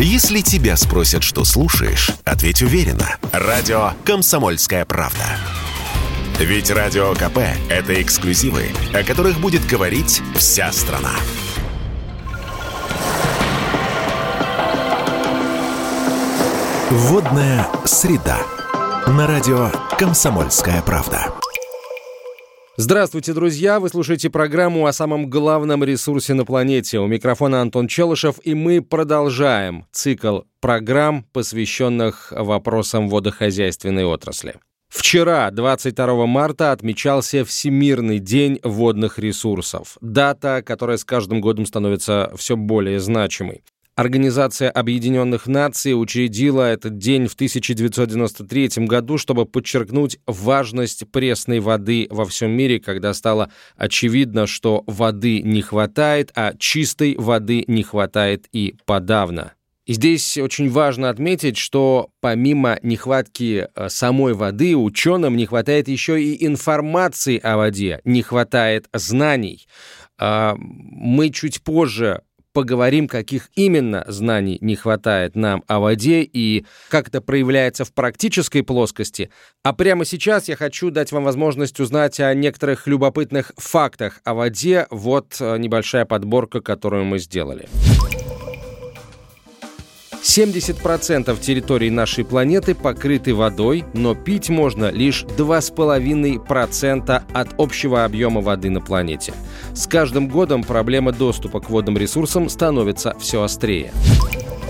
Если 0.00 0.42
тебя 0.42 0.76
спросят, 0.76 1.24
что 1.24 1.44
слушаешь, 1.44 2.12
ответь 2.24 2.62
уверенно. 2.62 3.16
Радио 3.32 3.94
«Комсомольская 4.04 4.84
правда». 4.84 5.24
Ведь 6.38 6.70
Радио 6.70 7.14
КП– 7.14 7.38
это 7.68 8.00
эксклюзивы, 8.00 8.68
о 8.94 9.02
которых 9.02 9.40
будет 9.40 9.66
говорить 9.66 10.22
вся 10.36 10.70
страна. 10.70 11.10
Водная 16.90 17.66
среда. 17.84 18.38
На 19.08 19.26
радио 19.26 19.72
«Комсомольская 19.98 20.80
правда». 20.82 21.32
Здравствуйте, 22.80 23.32
друзья! 23.32 23.80
Вы 23.80 23.88
слушаете 23.88 24.30
программу 24.30 24.86
о 24.86 24.92
самом 24.92 25.28
главном 25.28 25.82
ресурсе 25.82 26.34
на 26.34 26.44
планете. 26.44 27.00
У 27.00 27.08
микрофона 27.08 27.60
Антон 27.60 27.88
Челышев, 27.88 28.36
и 28.44 28.54
мы 28.54 28.82
продолжаем 28.82 29.84
цикл 29.90 30.42
программ, 30.60 31.24
посвященных 31.32 32.30
вопросам 32.30 33.08
водохозяйственной 33.08 34.04
отрасли. 34.04 34.60
Вчера, 34.88 35.50
22 35.50 36.26
марта, 36.26 36.70
отмечался 36.70 37.44
Всемирный 37.44 38.20
день 38.20 38.60
водных 38.62 39.18
ресурсов. 39.18 39.98
Дата, 40.00 40.62
которая 40.64 40.98
с 40.98 41.04
каждым 41.04 41.40
годом 41.40 41.66
становится 41.66 42.32
все 42.36 42.56
более 42.56 43.00
значимой. 43.00 43.64
Организация 43.98 44.70
Объединенных 44.70 45.48
Наций 45.48 46.00
учредила 46.00 46.62
этот 46.62 46.98
день 46.98 47.26
в 47.26 47.34
1993 47.34 48.86
году, 48.86 49.18
чтобы 49.18 49.44
подчеркнуть 49.44 50.20
важность 50.24 51.10
пресной 51.10 51.58
воды 51.58 52.06
во 52.08 52.24
всем 52.24 52.52
мире, 52.52 52.78
когда 52.78 53.12
стало 53.12 53.50
очевидно, 53.76 54.46
что 54.46 54.84
воды 54.86 55.42
не 55.42 55.62
хватает, 55.62 56.30
а 56.36 56.52
чистой 56.56 57.16
воды 57.16 57.64
не 57.66 57.82
хватает 57.82 58.46
и 58.52 58.76
подавно. 58.86 59.54
И 59.84 59.94
здесь 59.94 60.38
очень 60.38 60.70
важно 60.70 61.10
отметить, 61.10 61.56
что 61.56 62.10
помимо 62.20 62.78
нехватки 62.84 63.66
э, 63.74 63.88
самой 63.88 64.34
воды, 64.34 64.76
ученым 64.76 65.36
не 65.36 65.46
хватает 65.46 65.88
еще 65.88 66.22
и 66.22 66.46
информации 66.46 67.40
о 67.42 67.56
воде, 67.56 68.00
не 68.04 68.22
хватает 68.22 68.88
знаний. 68.92 69.66
А, 70.18 70.56
мы 70.56 71.30
чуть 71.30 71.62
позже 71.62 72.22
поговорим, 72.58 73.06
каких 73.06 73.50
именно 73.54 74.04
знаний 74.08 74.58
не 74.60 74.74
хватает 74.74 75.36
нам 75.36 75.62
о 75.68 75.78
воде 75.78 76.22
и 76.22 76.66
как 76.88 77.06
это 77.06 77.20
проявляется 77.20 77.84
в 77.84 77.92
практической 77.92 78.62
плоскости. 78.62 79.30
А 79.62 79.72
прямо 79.72 80.04
сейчас 80.04 80.48
я 80.48 80.56
хочу 80.56 80.90
дать 80.90 81.12
вам 81.12 81.22
возможность 81.22 81.78
узнать 81.78 82.18
о 82.18 82.34
некоторых 82.34 82.88
любопытных 82.88 83.52
фактах 83.56 84.20
о 84.24 84.34
воде. 84.34 84.88
Вот 84.90 85.36
э, 85.38 85.56
небольшая 85.56 86.04
подборка, 86.04 86.60
которую 86.60 87.04
мы 87.04 87.20
сделали. 87.20 87.68
70% 90.22 91.38
территории 91.40 91.90
нашей 91.90 92.24
планеты 92.24 92.74
покрыты 92.74 93.34
водой, 93.34 93.84
но 93.94 94.14
пить 94.14 94.48
можно 94.48 94.90
лишь 94.90 95.24
2,5% 95.36 97.22
от 97.32 97.48
общего 97.58 98.04
объема 98.04 98.40
воды 98.40 98.70
на 98.70 98.80
планете. 98.80 99.32
С 99.74 99.86
каждым 99.86 100.28
годом 100.28 100.62
проблема 100.64 101.12
доступа 101.12 101.60
к 101.60 101.70
водным 101.70 101.96
ресурсам 101.96 102.48
становится 102.48 103.16
все 103.18 103.42
острее. 103.42 103.92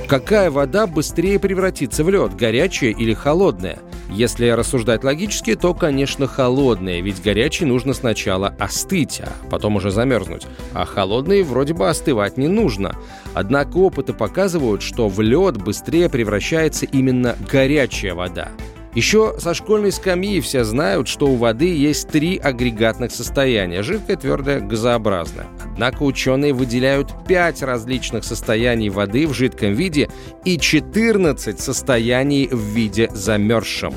Какая 0.09 0.51
вода 0.51 0.87
быстрее 0.87 1.39
превратится 1.39 2.03
в 2.03 2.09
лед, 2.09 2.35
горячая 2.35 2.93
или 2.93 3.13
холодная? 3.13 3.79
Если 4.11 4.49
рассуждать 4.49 5.05
логически, 5.05 5.55
то, 5.55 5.75
конечно, 5.75 6.27
холодная, 6.27 7.03
ведь 7.03 7.23
горячий 7.23 7.67
нужно 7.67 7.93
сначала 7.93 8.55
остыть, 8.59 9.21
а 9.21 9.29
потом 9.51 9.77
уже 9.77 9.91
замерзнуть. 9.91 10.47
А 10.73 10.87
холодный 10.87 11.43
вроде 11.43 11.75
бы 11.75 11.91
остывать 11.91 12.39
не 12.39 12.49
нужно. 12.49 12.97
Однако 13.35 13.77
опыты 13.77 14.15
показывают, 14.15 14.81
что 14.81 15.09
в 15.09 15.21
лед 15.21 15.59
быстрее 15.59 16.09
превращается 16.09 16.87
именно 16.87 17.37
горячая 17.53 18.15
вода. 18.15 18.49
Еще 18.95 19.35
со 19.39 19.55
школьной 19.55 19.93
скамьи 19.93 20.41
все 20.41 20.65
знают, 20.65 21.09
что 21.09 21.27
у 21.27 21.37
воды 21.37 21.75
есть 21.75 22.09
три 22.09 22.39
агрегатных 22.39 23.13
состояния– 23.13 23.83
жидкое, 23.85 24.17
твердое, 24.17 24.61
газообразное. 24.61 25.47
Однако 25.73 26.03
ученые 26.03 26.53
выделяют 26.53 27.13
пять 27.27 27.63
различных 27.63 28.25
состояний 28.25 28.91
воды 28.91 29.27
в 29.27 29.35
жидком 29.35 29.75
виде 29.75 30.09
и 30.45 30.59
14 30.59 31.61
состояний 31.61 32.49
в 32.49 32.61
виде 32.61 33.09
замерзшем. 33.13 33.95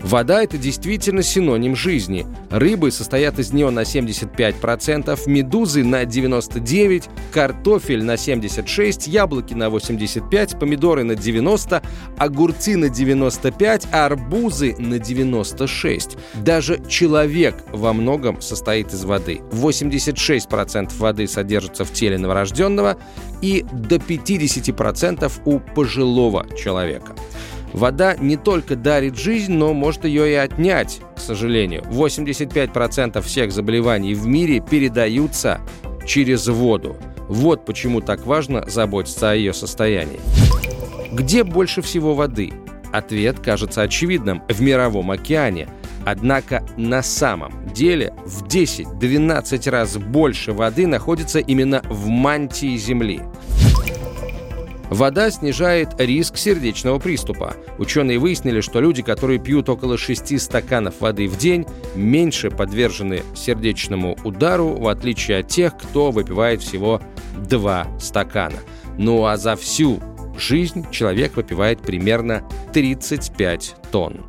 Вода– 0.00 0.42
это 0.44 0.58
действительно 0.58 1.22
синоним 1.22 1.74
жизни. 1.74 2.26
Рыбы 2.50 2.90
состоят 2.90 3.38
из 3.38 3.52
нее 3.52 3.70
на 3.70 3.80
75%, 3.80 5.18
медузы 5.26 5.84
на 5.84 6.04
99%, 6.04 7.08
картофель 7.32 8.04
на 8.04 8.14
76%, 8.14 9.08
яблоки 9.08 9.54
на 9.54 9.64
85%, 9.64 10.58
помидоры 10.58 11.02
на 11.04 11.12
90%, 11.12 11.82
огурцы 12.18 12.76
на 12.76 12.86
95%, 12.86 13.88
арбузы 13.90 14.76
на 14.78 14.94
96%. 14.94 16.18
Даже 16.34 16.80
человек 16.88 17.64
во 17.72 17.92
многом 17.92 18.40
состоит 18.40 18.92
из 18.92 19.04
воды. 19.04 19.40
86% 19.50 20.96
воды 20.98 21.26
содержится 21.26 21.84
в 21.84 21.92
теле 21.92 22.18
новорожденного 22.18 22.96
и 23.42 23.64
до 23.72 23.96
50% 23.96 25.32
у 25.44 25.58
пожилого 25.58 26.46
человека. 26.56 27.14
Вода 27.76 28.16
не 28.16 28.38
только 28.38 28.74
дарит 28.74 29.18
жизнь, 29.18 29.52
но 29.52 29.74
может 29.74 30.06
ее 30.06 30.30
и 30.30 30.34
отнять, 30.34 31.00
к 31.14 31.20
сожалению. 31.20 31.82
85% 31.90 33.20
всех 33.20 33.52
заболеваний 33.52 34.14
в 34.14 34.26
мире 34.26 34.60
передаются 34.60 35.60
через 36.06 36.48
воду. 36.48 36.96
Вот 37.28 37.66
почему 37.66 38.00
так 38.00 38.24
важно 38.24 38.64
заботиться 38.66 39.30
о 39.30 39.34
ее 39.34 39.52
состоянии. 39.52 40.20
Где 41.12 41.44
больше 41.44 41.82
всего 41.82 42.14
воды? 42.14 42.54
Ответ 42.92 43.40
кажется 43.40 43.82
очевидным– 43.82 44.42
в 44.48 44.62
Мировом 44.62 45.10
океане. 45.10 45.68
Однако 46.06 46.64
на 46.78 47.02
самом 47.02 47.52
деле 47.74 48.14
в 48.24 48.46
10-12 48.46 49.68
раз 49.70 49.98
больше 49.98 50.52
воды 50.52 50.86
находится 50.86 51.40
именно 51.40 51.82
в 51.90 52.06
мантии 52.06 52.74
Земли. 52.78 53.20
Вода 54.90 55.30
снижает 55.30 55.98
риск 55.98 56.36
сердечного 56.36 56.98
приступа. 56.98 57.54
Ученые 57.78 58.18
выяснили, 58.18 58.60
что 58.60 58.80
люди, 58.80 59.02
которые 59.02 59.38
пьют 59.38 59.68
около 59.68 59.98
6 59.98 60.40
стаканов 60.40 61.00
воды 61.00 61.26
в 61.28 61.36
день, 61.36 61.66
меньше 61.94 62.50
подвержены 62.50 63.22
сердечному 63.34 64.16
удару, 64.22 64.74
в 64.74 64.88
отличие 64.88 65.38
от 65.38 65.48
тех, 65.48 65.76
кто 65.76 66.10
выпивает 66.10 66.62
всего 66.62 67.00
2 67.36 67.98
стакана. 67.98 68.58
Ну 68.96 69.26
а 69.26 69.36
за 69.36 69.56
всю 69.56 70.00
жизнь 70.38 70.86
человек 70.90 71.36
выпивает 71.36 71.80
примерно 71.80 72.42
35 72.72 73.76
тонн. 73.90 74.24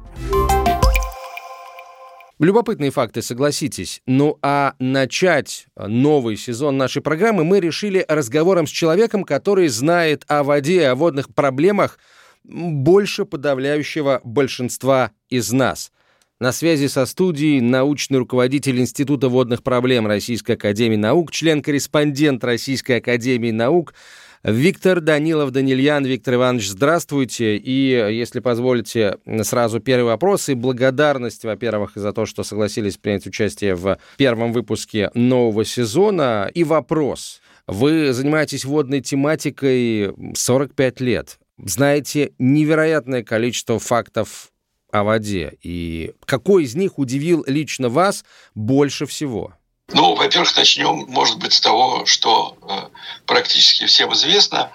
Любопытные 2.40 2.92
факты, 2.92 3.24
согласитесь. 3.24 4.02
Ну 4.06 4.38
а 4.44 4.76
начать 4.78 5.66
новый 5.76 6.38
сезон 6.38 6.78
нашей 6.78 7.02
программы 7.02 7.44
мы 7.44 7.60
решили 7.60 8.06
разговором 8.08 8.68
с 8.68 8.70
человеком, 8.70 9.24
который 9.24 9.68
знает 9.70 10.24
о 10.28 10.44
воде, 10.44 10.88
о 10.88 10.96
водных 10.96 11.34
проблемах 11.34 11.98
больше 12.44 13.26
подавляющего 13.26 14.22
большинства 14.24 15.12
из 15.30 15.52
нас. 15.52 15.92
На 16.40 16.52
связи 16.52 16.86
со 16.86 17.08
студией 17.08 17.60
научный 17.60 18.20
руководитель 18.20 18.80
Института 18.80 19.30
водных 19.30 19.64
проблем 19.64 20.06
Российской 20.06 20.52
Академии 20.52 20.96
Наук, 20.96 21.32
член-корреспондент 21.32 22.44
Российской 22.44 22.98
Академии 22.98 23.52
Наук– 23.52 23.96
Виктор 24.44 25.02
Данилов 25.02 25.52
Данильян. 25.52 26.06
Виктор 26.06 26.36
Иванович, 26.36 26.70
здравствуйте. 26.70 27.58
И, 27.58 27.90
если 27.90 28.40
позволите, 28.40 29.18
сразу 29.42 29.80
первый 29.80 30.06
вопрос. 30.06 30.50
И 30.50 30.54
благодарность, 30.54 31.44
во-первых, 31.44 31.92
за 31.96 32.14
то, 32.14 32.26
что 32.26 32.44
согласились 32.44 32.98
принять 32.98 33.26
участие 33.26 33.76
в 33.76 33.98
первом 34.18 34.54
выпуске 34.54 35.10
нового 35.14 35.66
сезона. 35.66 36.50
И 36.54 36.64
вопрос. 36.64 37.42
Вы 37.66 38.14
занимаетесь 38.14 38.64
водной 38.64 39.02
тематикой 39.02 40.14
45 40.36 41.02
лет. 41.02 41.40
Знаете 41.58 42.32
невероятное 42.38 43.24
количество 43.24 43.80
фактов 43.80 44.52
о 44.92 45.04
воде. 45.04 45.58
И 45.64 46.14
какой 46.26 46.64
из 46.64 46.76
них 46.76 47.00
удивил 47.00 47.44
лично 47.48 47.90
вас 47.90 48.24
больше 48.54 49.06
всего? 49.06 49.57
Ну, 49.90 50.16
во-первых, 50.16 50.56
начнем, 50.58 51.06
может 51.08 51.38
быть, 51.38 51.54
с 51.54 51.62
того, 51.62 52.06
что 52.06 52.58
э, 52.62 52.90
практически 53.26 53.86
всем 53.86 54.14
известно, 54.14 54.70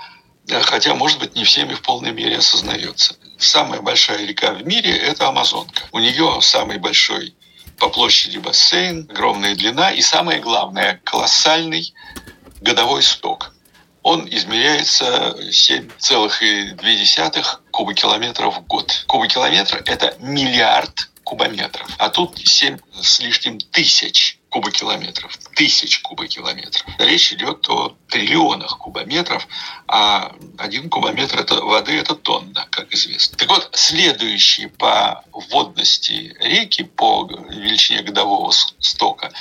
э, 0.48 0.58
хотя, 0.62 0.94
может 0.94 1.18
быть, 1.18 1.34
не 1.36 1.44
всеми 1.44 1.74
в 1.74 1.82
полной 1.82 2.12
мере 2.12 2.38
осознается. 2.38 3.16
Самая 3.38 3.82
большая 3.82 4.24
река 4.24 4.54
в 4.54 4.66
мире– 4.66 4.96
это 4.96 5.28
Амазонка. 5.28 5.84
У 5.92 5.98
нее 5.98 6.38
самый 6.40 6.78
большой 6.78 7.34
по 7.78 7.90
площади 7.90 8.38
бассейн, 8.38 9.06
огромная 9.10 9.54
длина 9.54 9.90
и, 9.90 10.00
самое 10.00 10.40
главное, 10.40 10.98
колоссальный 11.04 11.92
годовой 12.62 13.02
сток. 13.02 13.52
Он 14.02 14.26
измеряется 14.26 15.36
7,2 15.50 17.44
кубокилометров 17.70 18.56
в 18.56 18.62
год. 18.66 19.04
Кубокилометр– 19.06 19.82
это 19.86 20.16
миллиард 20.20 21.10
кубометров, 21.22 21.86
а 21.98 22.08
тут 22.08 22.38
7 22.38 22.78
с 23.00 23.20
лишним 23.20 23.58
тысяч 23.58 24.38
кубокилометров, 24.52 25.38
тысяч 25.54 26.00
кубокилометров. 26.00 26.84
Речь 26.98 27.32
идет 27.32 27.66
о 27.70 27.96
триллионах 28.08 28.76
кубометров, 28.76 29.48
а 29.88 30.36
один 30.58 30.90
кубометр 30.90 31.40
это, 31.40 31.62
воды– 31.62 31.92
это 31.98 32.14
тонна, 32.14 32.66
как 32.70 32.92
известно. 32.92 33.38
Так 33.38 33.48
вот, 33.48 33.70
следующие 33.72 34.68
по 34.68 35.24
водности 35.32 36.36
реки, 36.40 36.82
по 36.82 37.26
величине 37.48 38.02
годового 38.02 38.52
стока, 38.78 39.32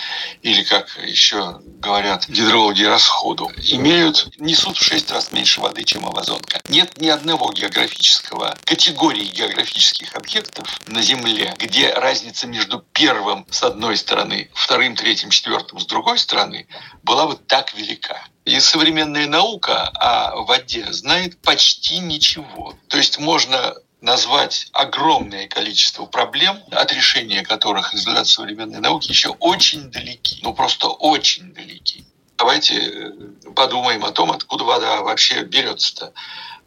или, 0.43 0.63
как 0.63 0.87
еще 1.03 1.59
говорят 1.61 2.29
гидрологи, 2.29 2.83
расходу, 2.83 3.51
имеют, 3.57 4.29
несут 4.37 4.77
в 4.77 4.83
шесть 4.83 5.11
раз 5.11 5.33
меньше 5.33 5.59
воды, 5.59 5.83
чем 5.83 6.05
Амазонка. 6.05 6.61
Нет 6.69 7.01
ни 7.01 7.09
одного 7.09 7.51
географического, 7.51 8.57
категории 8.63 9.25
географических 9.25 10.15
объектов 10.15 10.79
на 10.87 11.01
Земле, 11.01 11.53
где 11.57 11.91
разница 11.91 12.47
между 12.47 12.79
первым 12.93 13.45
с 13.49 13.61
одной 13.63 13.97
стороны, 13.97 14.49
вторым, 14.53 14.95
третьим, 15.01 15.31
четвертым 15.31 15.79
с 15.79 15.85
другой 15.87 16.19
стороны 16.19 16.67
была 17.01 17.25
бы 17.25 17.35
так 17.35 17.73
велика. 17.73 18.23
И 18.45 18.59
современная 18.59 19.25
наука 19.25 19.87
о 19.95 20.43
воде 20.43 20.85
знает 20.93 21.41
почти 21.41 21.97
ничего. 21.97 22.75
То 22.87 22.97
есть 22.97 23.17
можно 23.17 23.73
назвать 23.99 24.67
огромное 24.73 25.47
количество 25.47 26.05
проблем, 26.05 26.59
от 26.69 26.93
решения 26.93 27.41
которых 27.41 27.93
результаты 27.93 28.29
современной 28.29 28.79
науки 28.79 29.09
еще 29.09 29.29
очень 29.39 29.89
далеки. 29.89 30.39
Ну, 30.43 30.53
просто 30.53 30.87
очень 30.87 31.51
далеки. 31.51 32.05
Давайте 32.37 32.75
э, 32.75 33.11
подумаем 33.55 34.05
о 34.05 34.11
том, 34.11 34.31
откуда 34.31 34.65
вода 34.65 35.01
вообще 35.01 35.43
берется-то. 35.43 36.13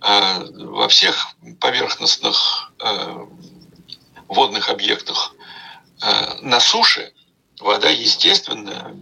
Э, 0.00 0.44
во 0.54 0.88
всех 0.88 1.28
поверхностных 1.60 2.72
э, 2.80 3.26
водных 4.26 4.70
объектах 4.70 5.34
на 6.42 6.60
суше 6.60 7.12
вода, 7.64 7.88
естественно, 7.88 8.94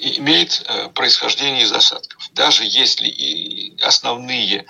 имеет 0.00 0.62
э, 0.66 0.88
происхождение 0.90 1.64
из 1.64 1.72
осадков. 1.72 2.30
Даже 2.32 2.64
если 2.64 3.08
и 3.08 3.80
основные, 3.82 4.64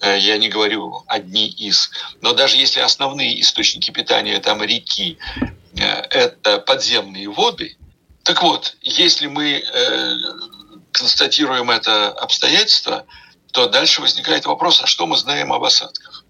э, 0.00 0.18
я 0.18 0.38
не 0.38 0.48
говорю 0.48 1.02
одни 1.08 1.48
из, 1.48 1.90
но 2.20 2.32
даже 2.32 2.56
если 2.56 2.80
основные 2.80 3.40
источники 3.40 3.90
питания 3.90 4.38
там 4.38 4.62
реки 4.62 5.18
э, 5.76 5.84
это 5.84 6.58
подземные 6.58 7.28
воды, 7.28 7.76
так 8.22 8.42
вот, 8.42 8.76
если 8.82 9.26
мы 9.26 9.64
констатируем 10.92 11.70
это 11.70 12.10
обстоятельство, 12.10 13.06
то 13.50 13.66
дальше 13.66 14.02
возникает 14.02 14.44
вопрос, 14.44 14.82
а 14.82 14.86
что 14.86 15.06
мы 15.06 15.16
знаем 15.16 15.52
об 15.52 15.64
осадках? 15.64 16.24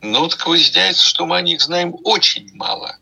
Ну, 0.00 0.28
так 0.28 0.46
выясняется, 0.46 1.04
что 1.04 1.26
мы 1.26 1.36
о 1.36 1.42
них 1.42 1.60
знаем 1.60 1.96
очень 2.04 2.54
мало. 2.54 2.98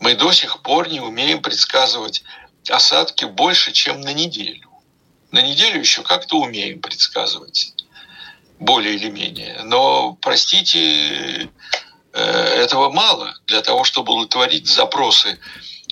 Мы 0.00 0.14
до 0.14 0.32
сих 0.32 0.62
пор 0.62 0.88
не 0.88 1.00
умеем 1.00 1.42
предсказывать 1.42 2.22
осадки 2.68 3.24
больше, 3.24 3.72
чем 3.72 4.00
на 4.00 4.12
неделю. 4.12 4.70
На 5.30 5.42
неделю 5.42 5.80
еще 5.80 6.02
как-то 6.02 6.38
умеем 6.38 6.80
предсказывать, 6.80 7.74
более 8.58 8.94
или 8.94 9.10
менее. 9.10 9.62
Но, 9.64 10.16
простите, 10.20 11.50
э, 12.12 12.20
этого 12.20 12.90
мало 12.90 13.36
для 13.46 13.60
того, 13.62 13.84
чтобы 13.84 14.12
удовлетворить 14.12 14.68
запросы 14.68 15.38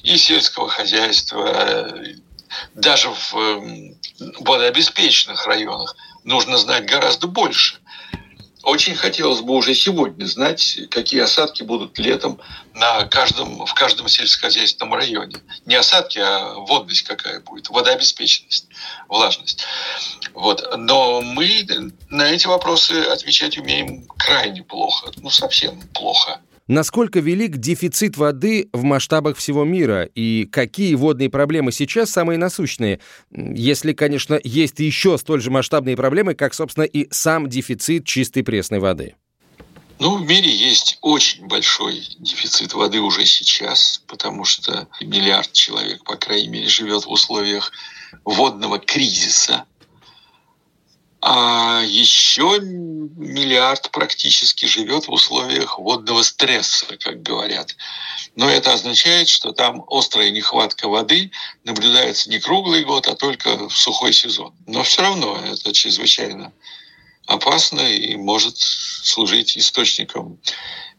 и 0.02 0.16
сельского 0.16 0.68
хозяйства, 0.68 1.92
даже 2.74 3.10
в 3.10 3.34
эм, 3.34 3.98
водообеспеченных 4.40 5.46
районах 5.46 5.96
нужно 6.24 6.58
знать 6.58 6.86
гораздо 6.86 7.26
больше. 7.26 7.78
Очень 8.62 8.94
хотелось 8.94 9.40
бы 9.40 9.54
уже 9.54 9.74
сегодня 9.74 10.24
знать, 10.24 10.78
какие 10.90 11.20
осадки 11.20 11.64
будут 11.64 11.98
летом 11.98 12.40
на 12.74 13.04
каждом, 13.06 13.66
в 13.66 13.74
каждом 13.74 14.06
сельскохозяйственном 14.06 14.94
районе. 14.94 15.36
Не 15.66 15.74
осадки, 15.74 16.18
а 16.18 16.54
водность 16.54 17.02
какая 17.02 17.40
будет, 17.40 17.70
водообеспеченность, 17.70 18.68
влажность. 19.08 19.64
Вот. 20.32 20.64
Но 20.76 21.20
мы 21.22 21.66
на 22.08 22.30
эти 22.30 22.46
вопросы 22.46 22.92
отвечать 23.02 23.58
умеем 23.58 24.06
крайне 24.06 24.62
плохо, 24.62 25.10
ну 25.16 25.30
совсем 25.30 25.80
плохо. 25.88 26.40
Насколько 26.68 27.18
велик 27.18 27.56
дефицит 27.56 28.16
воды 28.16 28.68
в 28.72 28.84
масштабах 28.84 29.36
всего 29.36 29.64
мира 29.64 30.04
и 30.14 30.46
какие 30.46 30.94
водные 30.94 31.28
проблемы 31.28 31.72
сейчас 31.72 32.10
самые 32.10 32.38
насущные, 32.38 33.00
если, 33.30 33.92
конечно, 33.92 34.38
есть 34.42 34.78
еще 34.78 35.18
столь 35.18 35.40
же 35.40 35.50
масштабные 35.50 35.96
проблемы, 35.96 36.34
как, 36.34 36.54
собственно, 36.54 36.84
и 36.84 37.08
сам 37.10 37.48
дефицит 37.48 38.06
чистой 38.06 38.42
пресной 38.42 38.78
воды? 38.78 39.16
Ну, 39.98 40.16
в 40.16 40.26
мире 40.26 40.50
есть 40.50 40.98
очень 41.00 41.46
большой 41.46 42.02
дефицит 42.18 42.74
воды 42.74 43.00
уже 43.00 43.24
сейчас, 43.24 44.02
потому 44.08 44.44
что 44.44 44.88
миллиард 45.00 45.52
человек, 45.52 46.02
по 46.04 46.16
крайней 46.16 46.48
мере, 46.48 46.68
живет 46.68 47.04
в 47.04 47.10
условиях 47.10 47.70
водного 48.24 48.78
кризиса. 48.78 49.64
А 51.24 51.82
еще 51.86 52.58
миллиард 52.60 53.92
практически 53.92 54.66
живет 54.66 55.06
в 55.06 55.12
условиях 55.12 55.78
водного 55.78 56.22
стресса, 56.22 56.96
как 56.98 57.22
говорят. 57.22 57.76
Но 58.34 58.50
это 58.50 58.72
означает, 58.72 59.28
что 59.28 59.52
там 59.52 59.84
острая 59.88 60.30
нехватка 60.30 60.88
воды 60.88 61.30
наблюдается 61.62 62.28
не 62.28 62.40
круглый 62.40 62.82
год, 62.82 63.06
а 63.06 63.14
только 63.14 63.68
в 63.68 63.76
сухой 63.76 64.12
сезон. 64.12 64.52
Но 64.66 64.82
все 64.82 65.02
равно 65.02 65.40
это 65.44 65.72
чрезвычайно 65.72 66.52
опасно 67.26 67.82
и 67.82 68.16
может 68.16 68.58
служить 68.58 69.56
источником 69.56 70.40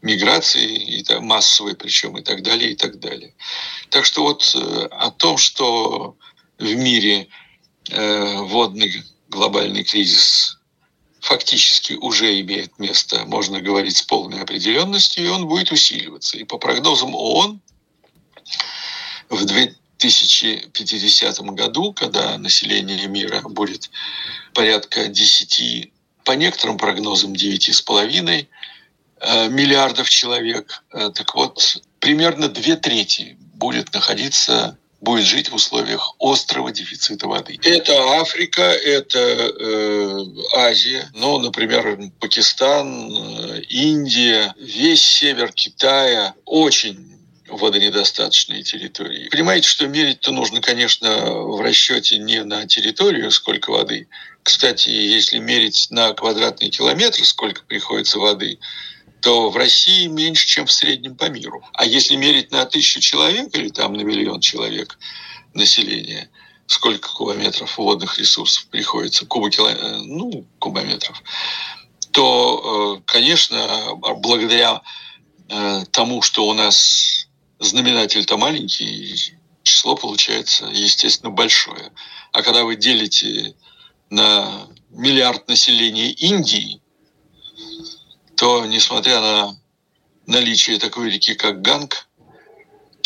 миграции, 0.00 1.00
и 1.00 1.18
массовой 1.18 1.76
причем, 1.76 2.16
и 2.16 2.22
так 2.22 2.42
далее, 2.42 2.72
и 2.72 2.76
так 2.76 2.98
далее. 2.98 3.34
Так 3.90 4.06
что 4.06 4.22
вот 4.22 4.54
э, 4.54 4.88
о 4.90 5.10
том, 5.10 5.36
что 5.36 6.16
в 6.58 6.74
мире 6.74 7.28
э, 7.90 8.36
водный 8.38 9.04
глобальный 9.34 9.84
кризис 9.84 10.58
фактически 11.20 11.94
уже 11.94 12.40
имеет 12.40 12.78
место, 12.78 13.24
можно 13.26 13.60
говорить 13.60 13.96
с 13.96 14.02
полной 14.02 14.40
определенностью, 14.42 15.24
и 15.24 15.28
он 15.28 15.46
будет 15.46 15.72
усиливаться. 15.72 16.36
И 16.36 16.44
по 16.44 16.58
прогнозам 16.58 17.14
ООН 17.14 17.60
в 19.30 19.44
2050 19.44 21.40
году, 21.40 21.92
когда 21.92 22.38
население 22.38 23.08
мира 23.08 23.40
будет 23.42 23.90
порядка 24.52 25.08
10, 25.08 25.92
по 26.24 26.32
некоторым 26.32 26.76
прогнозам 26.76 27.32
9,5 27.32 28.46
э, 29.20 29.48
миллиардов 29.48 30.10
человек, 30.10 30.84
э, 30.92 31.10
так 31.14 31.34
вот, 31.34 31.82
примерно 32.00 32.48
две 32.48 32.76
трети 32.76 33.36
будет 33.54 33.94
находиться 33.94 34.78
будет 35.04 35.24
жить 35.24 35.50
в 35.50 35.54
условиях 35.54 36.14
острого 36.18 36.72
дефицита 36.72 37.28
воды. 37.28 37.58
Это 37.62 37.92
Африка, 38.20 38.62
это 38.62 39.18
э, 39.18 40.24
Азия, 40.56 41.08
ну, 41.14 41.38
например, 41.38 42.10
Пакистан, 42.18 43.14
э, 43.14 43.60
Индия, 43.68 44.54
весь 44.58 45.06
север 45.06 45.52
Китая 45.52 46.34
очень 46.44 47.14
водонедостаточные 47.48 48.62
территории. 48.62 49.28
Понимаете, 49.28 49.68
что 49.68 49.86
мерить-то 49.86 50.32
нужно, 50.32 50.60
конечно, 50.60 51.30
в 51.32 51.60
расчете 51.60 52.18
не 52.18 52.42
на 52.42 52.66
территорию, 52.66 53.30
сколько 53.30 53.70
воды. 53.70 54.08
Кстати, 54.42 54.88
если 54.88 55.38
мерить 55.38 55.88
на 55.90 56.12
квадратный 56.14 56.70
километр, 56.70 57.24
сколько 57.24 57.62
приходится 57.62 58.18
воды, 58.18 58.58
то 59.24 59.48
в 59.48 59.56
России 59.56 60.06
меньше, 60.06 60.46
чем 60.46 60.66
в 60.66 60.70
среднем 60.70 61.16
по 61.16 61.30
миру. 61.30 61.64
А 61.72 61.86
если 61.86 62.14
мерить 62.14 62.50
на 62.50 62.66
тысячу 62.66 63.00
человек 63.00 63.56
или 63.56 63.70
там 63.70 63.94
на 63.94 64.02
миллион 64.02 64.40
человек 64.40 64.98
населения, 65.54 66.28
сколько 66.66 67.08
кубометров 67.08 67.78
водных 67.78 68.18
ресурсов 68.18 68.66
приходится, 68.66 69.24
кубокило... 69.24 69.70
Э, 69.70 70.02
ну, 70.02 70.46
кубометров, 70.58 71.22
то, 72.10 72.98
э, 72.98 73.02
конечно, 73.06 73.94
благодаря 74.18 74.82
э, 75.48 75.84
тому, 75.90 76.20
что 76.20 76.46
у 76.46 76.52
нас 76.52 77.26
знаменатель-то 77.60 78.36
маленький, 78.36 79.38
число 79.62 79.96
получается, 79.96 80.66
естественно, 80.66 81.30
большое. 81.30 81.92
А 82.32 82.42
когда 82.42 82.64
вы 82.64 82.76
делите 82.76 83.54
на 84.10 84.68
миллиард 84.90 85.48
населения 85.48 86.10
Индии, 86.10 86.82
то, 88.36 88.64
несмотря 88.66 89.20
на 89.20 89.56
наличие 90.26 90.78
такой 90.78 91.10
реки, 91.10 91.34
как 91.34 91.62
Ганг, 91.62 92.08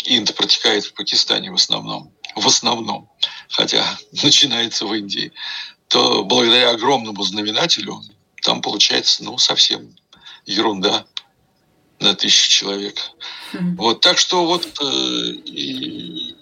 Инд 0.05 0.33
протекает 0.35 0.85
в 0.85 0.93
Пакистане 0.93 1.51
в 1.51 1.55
основном, 1.55 2.11
в 2.35 2.47
основном, 2.47 3.09
хотя 3.49 3.97
начинается 4.23 4.85
в 4.85 4.93
Индии, 4.93 5.31
то 5.87 6.23
благодаря 6.23 6.71
огромному 6.71 7.21
знаменателю 7.23 8.01
там 8.41 8.61
получается, 8.61 9.23
ну, 9.23 9.37
совсем 9.37 9.95
ерунда 10.45 11.05
на 11.99 12.15
тысячу 12.15 12.49
человек. 12.49 12.97
Mm-hmm. 13.53 13.75
Вот, 13.75 14.01
так 14.01 14.17
что 14.17 14.45
вот 14.45 14.65
э, 14.81 15.31
и, 15.45 16.35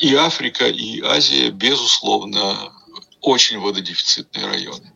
и 0.00 0.14
Африка, 0.14 0.66
и 0.66 1.00
Азия, 1.02 1.50
безусловно, 1.50 2.72
очень 3.20 3.60
вододефицитные 3.60 4.46
районы. 4.46 4.91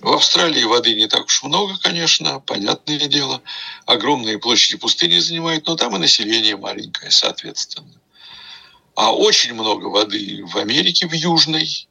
В 0.00 0.12
Австралии 0.12 0.62
воды 0.64 0.94
не 0.94 1.08
так 1.08 1.24
уж 1.26 1.42
много, 1.42 1.78
конечно, 1.78 2.40
понятное 2.40 2.98
дело. 2.98 3.42
Огромные 3.86 4.38
площади 4.38 4.76
пустыни 4.76 5.18
занимают, 5.18 5.66
но 5.66 5.76
там 5.76 5.96
и 5.96 5.98
население 5.98 6.56
маленькое, 6.56 7.10
соответственно. 7.10 7.92
а 8.94 9.12
очень 9.12 9.52
много 9.54 9.86
воды 9.86 10.44
в 10.44 10.56
Америке, 10.56 11.06
в 11.06 11.12
Южной. 11.12 11.88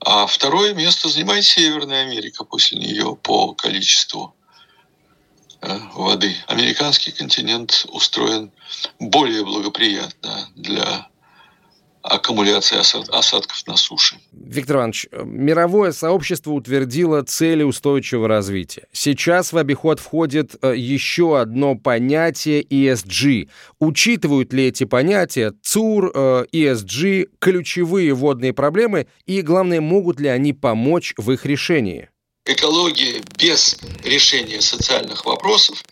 А 0.00 0.26
второе 0.26 0.74
место 0.74 1.08
занимает 1.08 1.44
Северная 1.44 2.02
Америка 2.04 2.44
после 2.44 2.78
нее 2.78 3.16
по 3.16 3.54
количеству 3.54 4.34
э, 5.62 5.78
воды. 5.94 6.36
Американский 6.48 7.12
континент 7.12 7.86
устроен 7.88 8.52
более 8.98 9.44
благоприятно 9.44 10.48
для 10.54 11.08
аккумуляции 12.06 12.78
осадков 12.78 13.66
на 13.66 13.76
суше. 13.76 14.16
Виктор 14.32 14.76
Иванович, 14.76 15.06
мировое 15.12 15.92
сообщество 15.92 16.52
утвердило 16.52 17.22
цели 17.22 17.62
устойчивого 17.62 18.28
развития. 18.28 18.86
Сейчас 18.92 19.52
в 19.52 19.58
обиход 19.58 20.00
входит 20.00 20.54
э, 20.62 20.74
еще 20.76 21.40
одно 21.40 21.74
понятие 21.74 22.62
ESG. 22.62 23.48
Учитывают 23.78 24.52
ли 24.52 24.68
эти 24.68 24.84
понятия 24.84 25.52
ЦУР, 25.62 26.12
ESG, 26.52 27.22
э, 27.22 27.26
ключевые 27.38 28.14
водные 28.14 28.52
проблемы 28.52 29.06
и, 29.26 29.42
главное, 29.42 29.80
могут 29.80 30.20
ли 30.20 30.28
они 30.28 30.52
помочь 30.52 31.14
в 31.16 31.30
их 31.32 31.44
решении? 31.44 32.10
Экология 32.44 33.20
без 33.38 33.76
решения 34.04 34.60
социальных 34.60 35.24
вопросов 35.24 35.82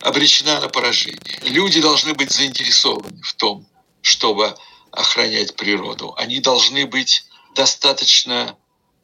обречена 0.00 0.60
на 0.60 0.68
поражение. 0.68 1.20
Люди 1.44 1.80
должны 1.80 2.14
быть 2.14 2.32
заинтересованы 2.32 3.22
в 3.22 3.34
том, 3.34 3.66
чтобы 4.02 4.54
охранять 4.92 5.56
природу. 5.56 6.14
Они 6.16 6.40
должны 6.40 6.86
быть 6.86 7.24
достаточно 7.54 8.56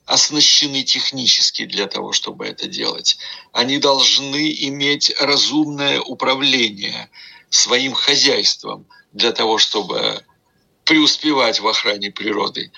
оснащены 0.07 0.85
технически 0.85 1.65
для 1.65 1.87
того, 1.87 2.13
чтобы 2.13 2.47
это 2.47 2.69
делать. 2.69 3.19
Они 3.53 3.79
должны 3.79 4.53
иметь 4.69 5.13
разумное 5.21 6.01
управление 6.01 7.11
своим 7.51 7.93
хозяйством 7.93 8.87
для 9.13 9.33
того, 9.33 9.59
чтобы 9.59 10.25
преуспевать 10.85 11.61
в 11.61 11.67
охране 11.67 12.11
природы. 12.13 12.71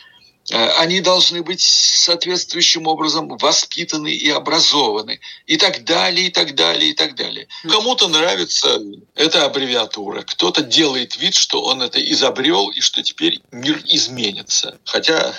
Э, 0.50 0.69
они 0.78 1.00
должны 1.00 1.43
быть 1.43 1.61
соответствующим 1.61 2.87
образом 2.87 3.28
воспитаны 3.37 4.12
и 4.12 4.31
образованы, 4.31 5.21
и 5.47 5.57
так 5.57 5.85
далее, 5.85 6.26
и 6.26 6.31
так 6.31 6.55
далее, 6.55 6.90
и 6.90 6.95
так 6.95 7.14
далее. 7.14 7.49
Кому-то 7.62 8.09
нравится 8.09 8.81
эта 9.14 9.45
аббревиатура, 9.45 10.23
кто-то 10.23 10.62
делает 10.62 11.19
вид, 11.19 11.35
что 11.35 11.62
он 11.62 11.83
это 11.83 12.00
изобрел, 12.12 12.71
и 12.71 12.81
что 12.81 13.02
теперь 13.02 13.40
мир 13.52 13.83
изменится. 13.87 14.78
Хотя 14.85 15.35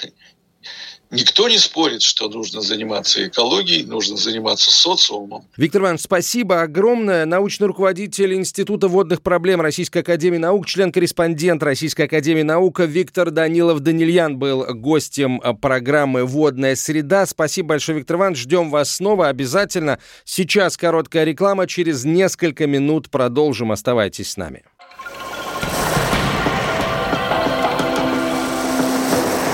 Никто 1.12 1.50
не 1.50 1.58
спорит, 1.58 2.04
что 2.04 2.30
нужно 2.30 2.62
заниматься 2.62 3.28
экологией, 3.28 3.84
нужно 3.84 4.16
заниматься 4.16 4.72
социумом. 4.72 5.44
Виктор 5.58 5.82
Иванович, 5.82 6.02
спасибо 6.02 6.62
огромное. 6.62 7.26
Научный 7.26 7.66
руководитель 7.66 8.36
Института 8.36 8.88
водных 8.88 9.24
проблем 9.24 9.60
Российской 9.60 10.00
Академии 10.00 10.38
Наук, 10.38 10.68
член-корреспондент 10.68 11.64
Российской 11.64 12.04
Академии 12.04 12.44
Наук 12.44 12.82
Виктор 12.82 13.32
Данилов-Данильян 13.32 14.38
был 14.38 14.66
гостем 14.76 15.42
программы 15.60 16.26
«Водная 16.26 16.76
среда». 16.76 17.26
Спасибо 17.26 17.70
большое, 17.70 17.98
Виктор 17.98 18.18
Иванович. 18.18 18.42
Ждем 18.42 18.70
вас 18.70 18.92
снова 18.92 19.30
обязательно. 19.30 19.98
Сейчас 20.26 20.78
короткая 20.78 21.24
реклама. 21.24 21.66
Через 21.66 22.06
несколько 22.06 22.68
минут 22.68 23.10
продолжим. 23.10 23.72
Оставайтесь 23.72 24.32
с 24.32 24.38
нами. 24.38 24.64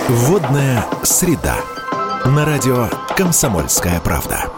Водная 0.07 0.85
среда. 1.01 1.55
На 2.25 2.45
радио 2.45 2.89
«Комсомольская 3.17 3.99
правда». 3.99 4.51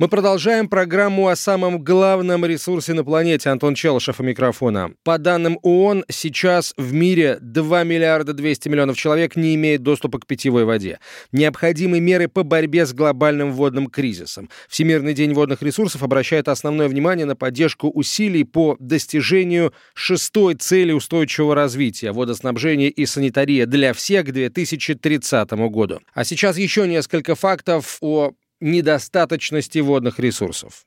Мы 0.00 0.06
продолжаем 0.06 0.68
программу 0.68 1.26
о 1.26 1.34
самом 1.34 1.82
главном 1.82 2.44
ресурсе 2.46 2.92
на 2.92 3.02
планете. 3.02 3.50
Антон 3.50 3.74
Челышев 3.74 4.20
у 4.20 4.22
микрофона. 4.22 4.92
По 5.02 5.18
данным 5.18 5.58
ООН, 5.62 6.04
сейчас 6.08 6.72
в 6.76 6.92
мире 6.92 7.38
2 7.40 7.82
миллиарда 7.82 8.32
200 8.32 8.68
миллионов 8.68 8.96
человек 8.96 9.34
не 9.34 9.56
имеют 9.56 9.82
доступа 9.82 10.20
к 10.20 10.26
питьевой 10.26 10.66
воде. 10.66 11.00
Необходимы 11.32 11.98
меры 11.98 12.28
по 12.28 12.44
борьбе 12.44 12.86
с 12.86 12.92
глобальным 12.92 13.50
водным 13.50 13.88
кризисом. 13.88 14.48
Всемирный 14.68 15.14
день 15.14 15.34
водных 15.34 15.62
ресурсов 15.62 16.04
обращает 16.04 16.46
основное 16.46 16.86
внимание 16.86 17.26
на 17.26 17.34
поддержку 17.34 17.88
усилий 17.88 18.44
по 18.44 18.76
достижению 18.78 19.74
шестой 19.94 20.54
цели 20.54 20.92
устойчивого 20.92 21.56
развития– 21.56 22.12
водоснабжение 22.12 22.88
и 22.88 23.04
санитария 23.04 23.66
для 23.66 23.92
всех 23.94 24.26
к 24.26 24.30
2030 24.30 25.50
году. 25.68 25.98
А 26.14 26.22
сейчас 26.22 26.56
еще 26.56 26.86
несколько 26.86 27.34
фактов 27.34 27.98
о 28.00 28.34
недостаточности 28.60 29.78
водных 29.78 30.18
ресурсов. 30.18 30.84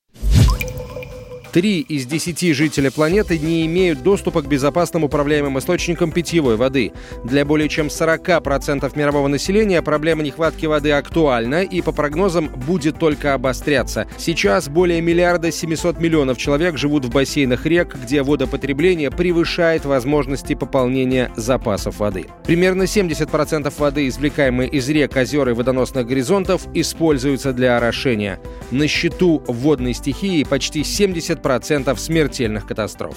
Три 1.51 1.81
из 1.81 2.05
десяти 2.05 2.53
жителей 2.53 2.91
планеты 2.91 3.37
не 3.37 3.65
имеют 3.65 4.01
доступа 4.03 4.41
к 4.41 4.47
безопасным 4.47 5.03
управляемым 5.03 5.59
источникам 5.59 6.13
питьевой 6.13 6.55
воды. 6.55 6.93
Для 7.25 7.43
более 7.43 7.67
чем 7.67 7.87
40% 7.87 8.89
мирового 8.97 9.27
населения 9.27 9.81
проблема 9.81 10.23
нехватки 10.23 10.65
воды 10.65 10.91
актуальна 10.91 11.63
и, 11.63 11.81
по 11.81 11.91
прогнозам, 11.91 12.47
будет 12.47 12.97
только 12.99 13.33
обостряться. 13.33 14.07
Сейчас 14.17 14.69
более 14.69 15.01
миллиарда 15.01 15.51
700 15.51 15.99
миллионов 15.99 16.37
человек 16.37 16.77
живут 16.77 17.03
в 17.03 17.09
бассейнах 17.09 17.65
рек, 17.65 17.97
где 18.01 18.23
водопотребление 18.23 19.11
превышает 19.11 19.83
возможности 19.83 20.55
пополнения 20.55 21.33
запасов 21.35 21.99
воды. 21.99 22.27
Примерно 22.45 22.83
70% 22.83 23.73
воды, 23.77 24.07
извлекаемой 24.07 24.67
из 24.67 24.87
рек, 24.87 25.17
озер 25.17 25.49
и 25.49 25.53
водоносных 25.53 26.07
горизонтов, 26.07 26.65
используются 26.73 27.51
для 27.51 27.75
орошения. 27.75 28.39
На 28.71 28.87
счету 28.87 29.43
водной 29.47 29.93
стихии 29.93 30.45
почти 30.45 30.85
70 30.85 31.40
70% 31.41 31.97
смертельных 31.97 32.67
катастроф. 32.67 33.15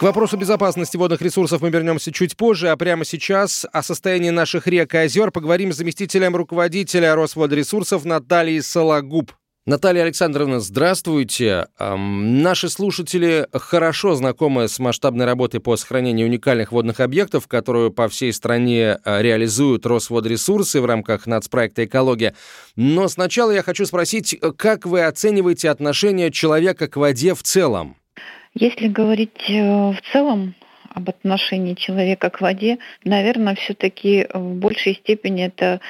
К 0.00 0.02
вопросу 0.02 0.38
безопасности 0.38 0.96
водных 0.96 1.20
ресурсов 1.20 1.60
мы 1.60 1.68
вернемся 1.68 2.10
чуть 2.10 2.34
позже, 2.34 2.70
а 2.70 2.76
прямо 2.78 3.04
сейчас 3.04 3.66
о 3.70 3.82
состоянии 3.82 4.30
наших 4.30 4.66
рек 4.66 4.94
и 4.94 4.98
озер 4.98 5.30
поговорим 5.30 5.74
с 5.74 5.76
заместителем 5.76 6.34
руководителя 6.34 7.14
Росводресурсов 7.14 8.06
Натальей 8.06 8.62
Сологуб. 8.62 9.32
Наталья 9.70 10.02
Александровна, 10.02 10.58
здравствуйте. 10.58 11.68
Наши 11.78 12.68
слушатели 12.68 13.46
хорошо 13.52 14.16
знакомы 14.16 14.66
с 14.66 14.80
масштабной 14.80 15.26
работой 15.26 15.60
по 15.60 15.76
сохранению 15.76 16.26
уникальных 16.26 16.72
водных 16.72 16.98
объектов, 16.98 17.46
которую 17.46 17.92
по 17.92 18.08
всей 18.08 18.32
стране 18.32 18.98
э, 19.04 19.22
реализуют 19.22 19.86
Росводресурсы 19.86 20.80
в 20.80 20.86
рамках 20.86 21.28
нацпроекта 21.28 21.84
«Экология». 21.84 22.34
Но 22.74 23.06
сначала 23.06 23.52
я 23.52 23.62
хочу 23.62 23.86
спросить, 23.86 24.36
как 24.56 24.86
вы 24.86 25.04
оцениваете 25.04 25.70
отношение 25.70 26.32
человека 26.32 26.88
к 26.88 26.96
воде 26.96 27.36
в 27.36 27.44
целом? 27.44 27.94
Если 28.54 28.88
говорить 28.88 29.48
э, 29.48 29.92
в 29.92 29.98
целом 30.12 30.56
об 30.92 31.08
отношении 31.08 31.74
человека 31.74 32.28
к 32.30 32.40
воде, 32.40 32.78
наверное, 33.04 33.54
все-таки 33.54 34.26
в 34.34 34.54
большей 34.54 34.96
степени 34.96 35.44
это 35.44 35.80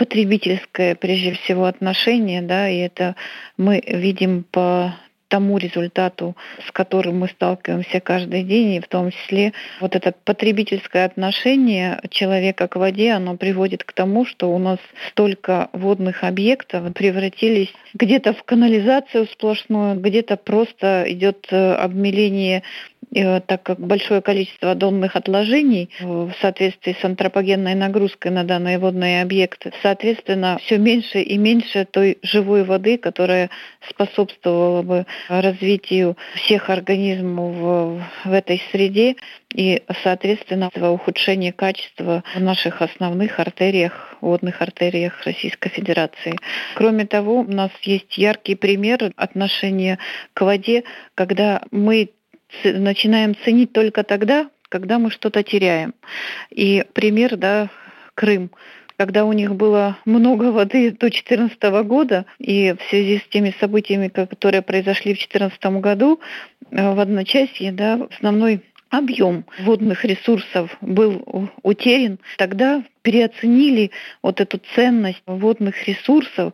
потребительское, 0.00 0.94
прежде 0.94 1.34
всего, 1.34 1.66
отношение, 1.66 2.40
да, 2.40 2.70
и 2.70 2.78
это 2.78 3.16
мы 3.58 3.82
видим 3.86 4.46
по 4.50 4.94
тому 5.28 5.58
результату, 5.58 6.36
с 6.66 6.72
которым 6.72 7.18
мы 7.18 7.28
сталкиваемся 7.28 8.00
каждый 8.00 8.42
день, 8.42 8.76
и 8.76 8.80
в 8.80 8.88
том 8.88 9.10
числе 9.10 9.52
вот 9.78 9.94
это 9.94 10.14
потребительское 10.24 11.04
отношение 11.04 12.00
человека 12.08 12.66
к 12.66 12.76
воде, 12.76 13.12
оно 13.12 13.36
приводит 13.36 13.84
к 13.84 13.92
тому, 13.92 14.24
что 14.24 14.50
у 14.50 14.58
нас 14.58 14.78
столько 15.10 15.68
водных 15.74 16.24
объектов 16.24 16.94
превратились 16.94 17.72
где-то 17.92 18.32
в 18.32 18.42
канализацию 18.42 19.26
сплошную, 19.26 20.00
где-то 20.00 20.38
просто 20.38 21.04
идет 21.08 21.46
э, 21.50 21.74
обмеление 21.74 22.62
так 23.12 23.62
как 23.62 23.80
большое 23.80 24.20
количество 24.22 24.74
донных 24.74 25.16
отложений 25.16 25.90
в 26.00 26.32
соответствии 26.40 26.96
с 27.00 27.04
антропогенной 27.04 27.74
нагрузкой 27.74 28.30
на 28.30 28.44
данные 28.44 28.78
водные 28.78 29.22
объекты, 29.22 29.72
соответственно, 29.82 30.58
все 30.62 30.78
меньше 30.78 31.20
и 31.20 31.36
меньше 31.36 31.86
той 31.90 32.18
живой 32.22 32.64
воды, 32.64 32.98
которая 32.98 33.50
способствовала 33.88 34.82
бы 34.82 35.06
развитию 35.28 36.16
всех 36.34 36.70
организмов 36.70 38.00
в 38.24 38.32
этой 38.32 38.62
среде 38.70 39.16
и, 39.54 39.82
соответственно, 40.02 40.70
ухудшение 40.74 41.52
качества 41.52 42.22
в 42.34 42.40
наших 42.40 42.82
основных 42.82 43.40
артериях, 43.40 44.16
водных 44.20 44.62
артериях 44.62 45.24
Российской 45.24 45.70
Федерации. 45.70 46.36
Кроме 46.76 47.06
того, 47.06 47.40
у 47.40 47.50
нас 47.50 47.70
есть 47.82 48.16
яркий 48.16 48.54
пример 48.54 49.12
отношения 49.16 49.98
к 50.34 50.42
воде, 50.42 50.84
когда 51.14 51.62
мы 51.72 52.10
начинаем 52.64 53.34
ценить 53.44 53.72
только 53.72 54.02
тогда, 54.04 54.50
когда 54.68 54.98
мы 54.98 55.10
что-то 55.10 55.42
теряем. 55.42 55.94
И 56.50 56.84
пример, 56.92 57.36
да, 57.36 57.68
Крым 58.14 58.50
когда 59.00 59.24
у 59.24 59.32
них 59.32 59.54
было 59.54 59.96
много 60.04 60.52
воды 60.52 60.90
до 60.90 61.08
2014 61.08 61.58
года, 61.86 62.26
и 62.38 62.74
в 62.78 62.90
связи 62.90 63.16
с 63.16 63.28
теми 63.30 63.54
событиями, 63.58 64.08
которые 64.08 64.60
произошли 64.60 65.14
в 65.14 65.16
2014 65.16 65.80
году, 65.80 66.20
э, 66.70 66.92
в 66.92 67.00
одночасье 67.00 67.72
да, 67.72 67.98
основной 68.14 68.60
объем 68.90 69.44
водных 69.60 70.04
ресурсов 70.04 70.76
был 70.80 71.50
утерян, 71.62 72.18
тогда 72.36 72.84
переоценили 73.02 73.90
вот 74.22 74.40
эту 74.40 74.60
ценность 74.74 75.22
водных 75.26 75.88
ресурсов 75.88 76.52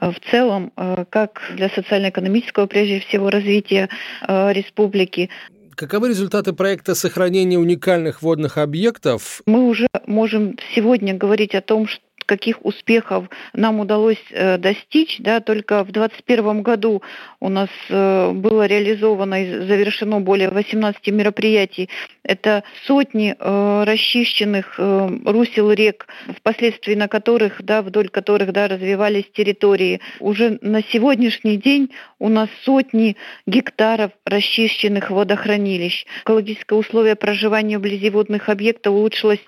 э, 0.00 0.10
в 0.10 0.20
целом, 0.30 0.72
э, 0.76 1.04
как 1.08 1.40
для 1.54 1.70
социально-экономического, 1.70 2.66
прежде 2.66 3.00
всего, 3.00 3.30
развития 3.30 3.88
республики, 4.26 5.30
Каковы 5.76 6.08
результаты 6.08 6.54
проекта 6.54 6.94
сохранения 6.94 7.58
уникальных 7.58 8.22
водных 8.22 8.56
объектов? 8.56 9.42
Мы 9.44 9.68
уже 9.68 9.88
можем 10.06 10.56
сегодня 10.74 11.12
говорить 11.12 11.54
о 11.54 11.60
том, 11.60 11.86
что 11.86 12.05
каких 12.26 12.64
успехов 12.64 13.30
нам 13.52 13.80
удалось 13.80 14.22
э, 14.30 14.58
достичь. 14.58 15.18
Да, 15.20 15.40
только 15.40 15.84
в 15.84 15.92
2021 15.92 16.62
году 16.62 17.02
у 17.40 17.48
нас 17.48 17.68
э, 17.88 18.32
было 18.32 18.66
реализовано 18.66 19.42
и 19.42 19.66
завершено 19.66 20.20
более 20.20 20.50
18 20.50 21.06
мероприятий. 21.08 21.88
Это 22.22 22.64
сотни 22.86 23.34
э, 23.38 23.84
расчищенных 23.84 24.78
русел 24.78 25.70
рек, 25.70 26.06
впоследствии 26.36 26.94
на 26.94 27.08
которых, 27.08 27.62
да, 27.62 27.82
вдоль 27.82 28.08
которых 28.08 28.52
да, 28.52 28.68
развивались 28.68 29.30
территории. 29.32 30.00
Уже 30.20 30.58
на 30.60 30.82
сегодняшний 30.82 31.56
день 31.56 31.90
у 32.18 32.28
нас 32.28 32.48
сотни 32.64 33.16
гектаров 33.46 34.10
расчищенных 34.24 35.10
водохранилищ. 35.10 36.06
Экологическое 36.22 36.78
условие 36.78 37.14
проживания 37.14 37.78
вблизи 37.78 38.10
водных 38.10 38.48
объектов 38.48 38.94
улучшилось 38.94 39.40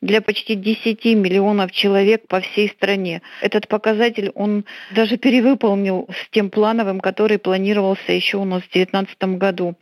для 0.00 0.20
почти 0.20 0.54
10 0.54 1.04
миллионов 1.04 1.72
человек 1.72 2.25
по 2.28 2.40
всей 2.40 2.68
стране. 2.68 3.22
Этот 3.40 3.68
показатель 3.68 4.30
он 4.34 4.64
даже 4.94 5.16
перевыполнил 5.16 6.08
с 6.10 6.30
тем 6.30 6.50
плановым, 6.50 7.00
который 7.00 7.38
планировался 7.38 8.12
еще 8.12 8.38
у 8.38 8.44
нас 8.44 8.62
в 8.62 8.70
2019 8.70 9.38
году. 9.38 9.76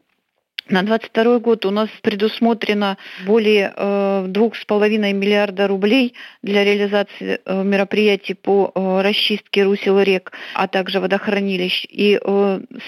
На 0.70 0.82
2022 0.82 1.38
год 1.40 1.66
у 1.66 1.70
нас 1.70 1.90
предусмотрено 2.00 2.96
более 3.26 3.70
э, 3.76 4.24
двух 4.28 4.56
с 4.56 4.64
половиной 4.64 5.12
миллиарда 5.12 5.68
рублей 5.68 6.14
для 6.42 6.64
реализации 6.64 7.38
э, 7.44 7.62
мероприятий 7.62 8.32
по 8.32 8.72
э, 8.74 9.02
расчистке 9.02 9.64
русел 9.64 10.00
рек, 10.00 10.32
а 10.54 10.66
также 10.66 11.00
водохранилищ. 11.00 11.84
И 11.90 12.18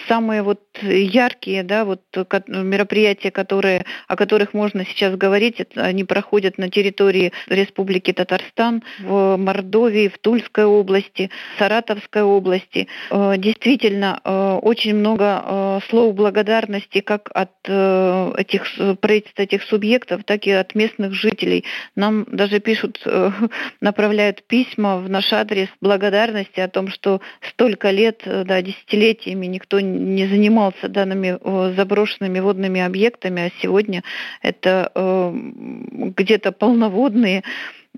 самые 0.07 0.41
вот 0.41 0.61
яркие 0.81 1.63
да, 1.63 1.85
вот 1.85 2.01
мероприятия, 2.47 3.29
которые, 3.29 3.85
о 4.07 4.15
которых 4.15 4.53
можно 4.53 4.83
сейчас 4.85 5.15
говорить, 5.15 5.57
они 5.75 6.03
проходят 6.03 6.57
на 6.57 6.69
территории 6.69 7.31
Республики 7.47 8.11
Татарстан, 8.11 8.83
в 8.99 9.37
Мордовии, 9.37 10.07
в 10.07 10.17
Тульской 10.17 10.65
области, 10.65 11.29
Саратовской 11.59 12.23
области. 12.23 12.87
Действительно, 13.11 14.19
очень 14.61 14.95
много 14.95 15.81
слов 15.89 16.15
благодарности 16.15 17.01
как 17.01 17.29
от 17.33 17.51
этих 17.69 18.65
правительства 18.99 19.41
этих 19.41 19.63
субъектов, 19.63 20.23
так 20.23 20.45
и 20.45 20.51
от 20.51 20.75
местных 20.75 21.13
жителей. 21.13 21.65
Нам 21.95 22.25
даже 22.31 22.59
пишут, 22.59 23.01
э, 23.05 23.31
направляют 23.81 24.43
письма 24.43 24.97
в 24.97 25.09
наш 25.09 25.31
адрес 25.33 25.69
благодарности 25.81 26.59
о 26.59 26.67
том, 26.67 26.89
что 26.89 27.21
столько 27.41 27.91
лет, 27.91 28.21
э, 28.25 28.43
да, 28.43 28.61
десятилетиями 28.61 29.45
никто 29.45 29.79
не 29.79 30.27
занимался 30.27 30.87
данными 30.87 31.37
заброшенными 31.75 32.39
водными 32.39 32.81
объектами, 32.81 33.43
а 33.43 33.51
сегодня 33.61 34.03
это 34.41 34.91
где-то 34.93 36.51
полноводные 36.51 37.43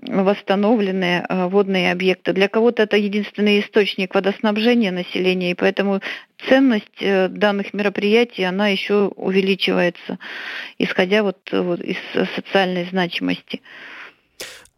восстановленные 0.06 1.26
э, 1.28 1.46
водные 1.48 1.92
объекты. 1.92 2.32
Для 2.32 2.48
кого-то 2.48 2.82
это 2.82 2.96
единственный 2.96 3.60
источник 3.60 4.14
водоснабжения 4.14 4.92
населения, 4.92 5.50
и 5.50 5.54
поэтому 5.54 6.00
ценность 6.48 6.86
э, 7.00 7.28
данных 7.28 7.74
мероприятий, 7.74 8.44
она 8.44 8.68
еще 8.68 9.08
увеличивается, 9.16 10.18
исходя 10.78 11.22
вот, 11.22 11.38
вот 11.52 11.80
из 11.80 11.98
социальной 12.34 12.86
значимости. 12.86 13.60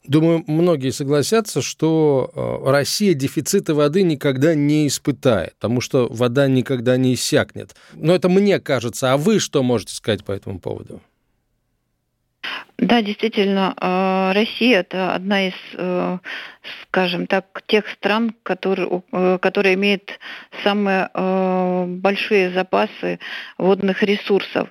Думаю, 0.05 0.43
многие 0.49 0.91
согласятся, 0.91 1.63
что 1.63 2.31
э, 2.35 2.71
Россия 2.71 3.15
дефицита 3.15 3.73
воды 3.73 4.03
никогда 4.03 4.55
не 4.55 4.89
испытает, 4.89 5.55
потому 5.55 5.81
что 5.81 6.09
вода 6.11 6.49
никогда 6.49 6.97
не 6.97 7.15
иссякнет. 7.15 7.77
Но 7.95 8.13
это 8.15 8.29
мне 8.29 8.59
кажется. 8.59 9.13
А 9.13 9.17
вы 9.17 9.39
что 9.39 9.63
можете 9.63 9.95
сказать 9.95 10.25
по 10.25 10.33
этому 10.33 10.59
поводу? 10.59 11.01
Да, 12.83 13.01
действительно, 13.01 13.75
э, 13.81 14.33
Россия 14.35 14.81
это 14.81 15.15
одна 15.15 15.47
из, 15.47 15.55
э, 15.75 16.19
скажем 16.83 17.29
так, 17.29 17.63
тех 17.69 17.89
стран, 17.89 18.35
которые, 18.43 19.05
э, 19.13 19.39
которые 19.41 19.75
имеет 19.75 20.19
самые 20.65 21.09
большие 21.87 22.51
запасы 22.51 23.21
водных 23.57 24.03
ресурсов. 24.03 24.69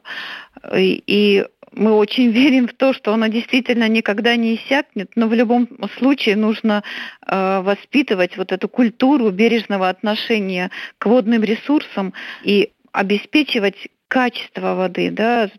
И 0.73 1.45
мы 1.71 1.93
очень 1.93 2.31
верим 2.41 2.67
в 2.67 2.73
то, 2.73 2.91
что 2.91 3.13
она 3.13 3.29
действительно 3.29 3.88
никогда 3.88 4.36
не 4.36 4.55
иссякнет, 4.55 5.12
но 5.15 5.27
в 5.27 5.33
любом 5.33 5.69
случае 5.97 6.36
нужно 6.36 6.83
воспитывать 7.25 8.36
вот 8.36 8.51
эту 8.51 8.67
культуру 8.67 9.31
бережного 9.31 9.88
отношения 9.88 10.69
к 10.97 11.05
водным 11.05 11.43
ресурсам 11.43 12.13
и 12.43 12.71
обеспечивать 12.91 13.88
качество 14.12 14.76
воды, 14.76 15.10
да, 15.10 15.50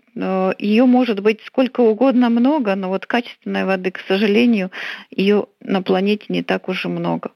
ее 0.58 0.84
может 0.84 1.20
быть 1.20 1.40
сколько 1.46 1.80
угодно 1.80 2.28
много, 2.28 2.74
но 2.74 2.90
вот 2.90 3.06
качественной 3.06 3.64
воды, 3.64 3.90
к 3.90 4.00
сожалению, 4.06 4.70
ее 5.10 5.46
на 5.62 5.80
планете 5.80 6.26
не 6.28 6.42
так 6.42 6.68
уж 6.68 6.84
и 6.84 6.88
много. 6.88 7.30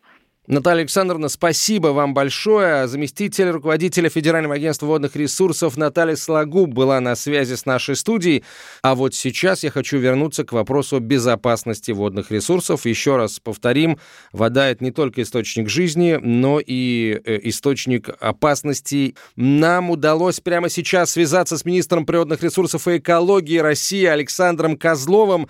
Наталья 0.47 0.83
Александровна, 0.83 1.29
спасибо 1.29 1.89
вам 1.89 2.15
большое. 2.15 2.87
Заместитель 2.87 3.49
руководителя 3.49 4.09
Федерального 4.09 4.55
агентства 4.55 4.87
водных 4.87 5.17
ресурсов 5.17 5.77
Наталья 5.77 6.15
Слагуб 6.15 6.71
была 6.71 7.01
на 7.01 7.17
связи 7.17 7.55
с 7.55 7.67
нашей 7.67 7.97
студией. 7.97 8.45
А 8.81 8.95
вот 8.95 9.13
сейчас 9.13 9.65
я 9.65 9.73
хочу 9.73 9.99
вернуться 9.99 10.45
к 10.45 10.53
вопросу 10.53 11.01
безопасности 11.01 11.91
водных 11.91 12.31
ресурсов. 12.31 12.87
Еще 12.87 13.17
раз 13.17 13.41
повторим, 13.41 13.99
вода— 14.33 14.69
это 14.71 14.85
не 14.85 14.93
только 14.93 15.23
источник 15.23 15.69
жизни, 15.69 16.17
но 16.23 16.61
и 16.65 17.21
э, 17.25 17.41
источник 17.43 18.09
опасностей. 18.21 19.17
Нам 19.35 19.91
удалось 19.91 20.39
прямо 20.39 20.69
сейчас 20.69 21.11
связаться 21.11 21.59
с 21.59 21.65
министром 21.65 22.07
природных 22.07 22.45
ресурсов 22.45 22.87
и 22.87 22.99
экологии 22.99 23.59
России 23.59 24.05
Александром 24.05 24.77
Козловым. 24.77 25.49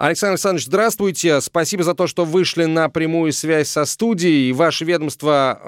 Александр 0.00 0.34
Александрович, 0.34 0.66
здравствуйте. 0.66 1.40
Спасибо 1.40 1.82
за 1.82 1.92
то, 1.92 2.06
что 2.06 2.24
вышли 2.24 2.66
на 2.66 2.88
прямую 2.88 3.32
связь 3.32 3.66
со 3.66 3.84
студией. 3.84 4.52
Ваше 4.52 4.84
ведомство, 4.84 5.60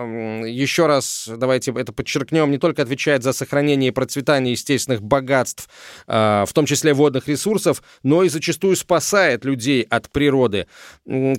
еще 0.47 0.87
раз, 0.87 1.29
давайте 1.37 1.73
это 1.73 1.93
подчеркнем, 1.93 2.49
не 2.53 2.59
только 2.59 2.83
отвечает 2.83 3.25
за 3.25 3.33
сохранение 3.33 3.89
и 3.89 3.93
процветание 3.93 4.53
естественных 4.53 5.03
богатств, 5.03 5.69
а, 6.07 6.45
в 6.47 6.53
том 6.53 6.65
числе 6.65 6.95
водных 6.95 7.27
ресурсов, 7.27 7.83
но 8.05 8.23
и 8.23 8.29
зачастую 8.29 8.77
спасает 8.77 9.45
людей 9.45 9.83
от 9.83 10.09
природы. 10.11 10.69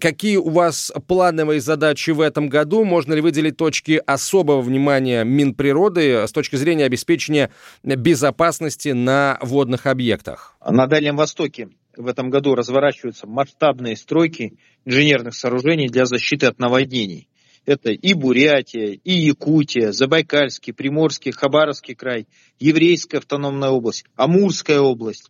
Какие 0.02 0.36
у 0.36 0.50
вас 0.50 0.92
плановые 1.08 1.62
задачи 1.62 2.10
в 2.10 2.20
этом 2.20 2.50
году? 2.50 2.84
Можно 2.84 3.14
ли 3.14 3.22
выделить 3.22 3.56
точки 3.56 4.02
особого 4.06 4.60
внимания 4.60 5.24
Минприроды 5.24 6.28
с 6.28 6.32
точки 6.34 6.58
зрения 6.58 6.84
обеспечения 6.84 7.52
безопасности 7.84 8.90
на 8.90 9.40
водных 9.42 9.86
объектах? 9.86 10.58
На 10.70 10.88
Дальнем 10.88 11.16
Востоке 11.16 11.70
в 12.02 12.08
этом 12.08 12.30
году 12.30 12.56
разворачиваются 12.56 13.28
масштабные 13.28 13.96
стройки 13.96 14.58
инженерных 14.86 15.36
сооружений 15.36 15.88
для 15.88 16.06
защиты 16.06 16.48
от 16.48 16.60
наводнений. 16.60 17.28
Это 17.66 17.92
и 17.92 18.14
Бурятия, 18.14 19.00
и 19.04 19.12
Якутия, 19.14 19.92
Забайкальский, 19.92 20.74
Приморский, 20.74 21.32
Хабаровский 21.32 21.94
край, 21.94 22.28
Еврейская 22.60 23.20
автономная 23.20 23.70
область, 23.70 24.06
Амурская 24.16 24.80
область. 24.80 25.30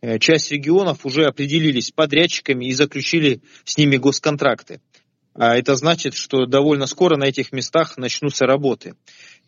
Э, 0.00 0.18
часть 0.18 0.52
регионов 0.52 1.04
уже 1.04 1.24
определились 1.26 1.86
с 1.86 1.90
подрядчиками 1.90 2.66
и 2.66 2.72
заключили 2.72 3.40
с 3.64 3.76
ними 3.76 3.96
госконтракты. 3.96 4.80
А 5.34 5.56
это 5.56 5.74
значит, 5.74 6.14
что 6.14 6.46
довольно 6.46 6.86
скоро 6.86 7.16
на 7.16 7.24
этих 7.24 7.52
местах 7.52 7.96
начнутся 7.96 8.46
работы. 8.46 8.94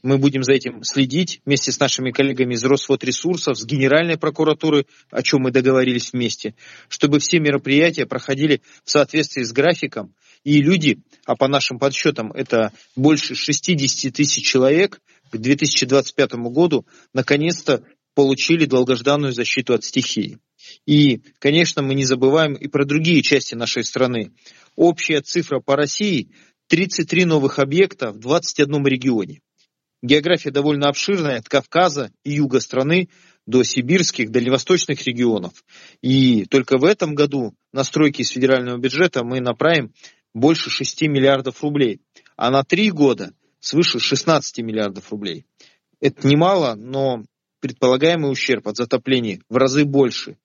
Мы 0.06 0.18
будем 0.18 0.44
за 0.44 0.52
этим 0.52 0.84
следить 0.84 1.40
вместе 1.44 1.72
с 1.72 1.80
нашими 1.80 2.12
коллегами 2.12 2.54
из 2.54 2.62
Росводресурсов, 2.62 3.58
с 3.58 3.64
Генеральной 3.64 4.16
прокуратуры, 4.16 4.86
о 5.10 5.20
чем 5.20 5.40
мы 5.40 5.50
договорились 5.50 6.12
вместе, 6.12 6.54
чтобы 6.88 7.18
все 7.18 7.40
мероприятия 7.40 8.06
проходили 8.06 8.62
в 8.84 8.90
соответствии 8.92 9.42
с 9.42 9.50
графиком. 9.50 10.14
И 10.44 10.62
люди, 10.62 11.00
а 11.24 11.34
по 11.34 11.48
нашим 11.48 11.80
подсчетам 11.80 12.30
это 12.30 12.70
больше 12.94 13.34
60 13.34 14.14
тысяч 14.14 14.46
человек, 14.46 15.00
к 15.32 15.38
2025 15.38 16.34
году 16.52 16.86
наконец-то 17.12 17.82
получили 18.14 18.64
долгожданную 18.64 19.32
защиту 19.32 19.74
от 19.74 19.82
стихии. 19.82 20.38
И, 20.86 21.20
конечно, 21.40 21.82
мы 21.82 21.96
не 21.96 22.04
забываем 22.04 22.54
и 22.54 22.68
про 22.68 22.84
другие 22.84 23.22
части 23.22 23.56
нашей 23.56 23.82
страны. 23.82 24.30
Общая 24.76 25.20
цифра 25.20 25.58
по 25.58 25.74
России 25.74 26.30
33 26.68 27.24
новых 27.24 27.58
объекта 27.58 28.12
в 28.12 28.20
21 28.20 28.86
регионе. 28.86 29.40
География 30.02 30.50
довольно 30.50 30.88
обширная, 30.88 31.38
от 31.38 31.48
Кавказа 31.48 32.12
и 32.24 32.34
юга 32.34 32.60
страны 32.60 33.08
до 33.46 33.62
сибирских, 33.62 34.30
дальневосточных 34.30 35.04
регионов. 35.06 35.64
И 36.02 36.44
только 36.46 36.78
в 36.78 36.84
этом 36.84 37.14
году 37.14 37.54
на 37.72 37.84
стройки 37.84 38.22
из 38.22 38.30
федерального 38.30 38.78
бюджета 38.78 39.24
мы 39.24 39.40
направим 39.40 39.92
больше 40.34 40.68
6 40.68 41.02
миллиардов 41.02 41.62
рублей, 41.62 42.00
а 42.36 42.50
на 42.50 42.62
три 42.62 42.90
года 42.90 43.32
свыше 43.60 43.98
16 43.98 44.58
миллиардов 44.58 45.10
рублей. 45.10 45.46
Это 46.00 46.26
немало, 46.26 46.74
но 46.74 47.24
предполагаемый 47.60 48.30
ущерб 48.30 48.68
от 48.68 48.76
затопления 48.76 49.40
в 49.48 49.56
разы 49.56 49.84
больше. 49.84 50.36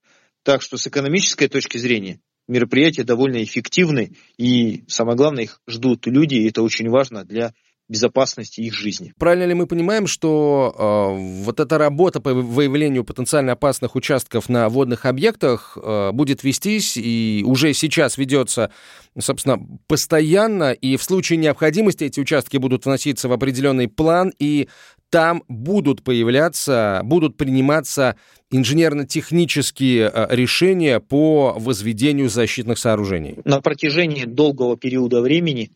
Так 0.44 0.62
что 0.62 0.78
с 0.78 0.88
экономической 0.88 1.48
точки 1.48 1.78
зрения 1.78 2.20
мероприятия 2.48 3.04
довольно 3.04 3.44
эффективны, 3.44 4.16
и 4.38 4.84
самое 4.88 5.18
главное, 5.18 5.44
их 5.44 5.62
ждут 5.68 6.08
люди, 6.08 6.36
и 6.36 6.50
это 6.50 6.64
очень 6.64 6.90
важно 6.90 7.24
для 7.24 7.54
безопасности 7.92 8.62
их 8.62 8.74
жизни. 8.74 9.14
Правильно 9.20 9.44
ли 9.44 9.54
мы 9.54 9.68
понимаем, 9.68 10.08
что 10.08 10.74
э, 10.74 11.44
вот 11.44 11.60
эта 11.60 11.78
работа 11.78 12.22
по 12.22 12.34
выявлению 12.34 13.04
потенциально 13.04 13.52
опасных 13.52 13.96
участков 13.96 14.48
на 14.48 14.70
водных 14.70 15.06
объектах 15.06 15.78
э, 15.82 16.12
будет 16.14 16.44
вестись 16.44 16.96
и 16.96 17.44
уже 17.46 17.74
сейчас 17.74 18.18
ведется, 18.18 18.72
собственно, 19.20 19.60
постоянно, 19.88 20.72
и 20.72 20.96
в 20.96 21.04
случае 21.04 21.38
необходимости 21.38 22.06
эти 22.06 22.22
участки 22.22 22.56
будут 22.56 22.86
вноситься 22.86 23.28
в 23.28 23.34
определенный 23.34 23.90
план, 23.90 24.32
и 24.40 24.70
там 25.10 25.44
будут 25.50 26.02
появляться, 26.02 27.02
будут 27.04 27.36
приниматься 27.36 28.16
инженерно-технические 28.52 30.10
э, 30.14 30.28
решения 30.30 31.02
по 31.02 31.56
возведению 31.58 32.30
защитных 32.30 32.80
сооружений? 32.80 33.40
На 33.44 33.60
протяжении 33.60 34.24
долгого 34.24 34.78
периода 34.78 35.22
времени 35.22 35.72